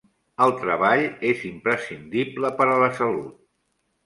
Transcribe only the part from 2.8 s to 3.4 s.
la salut.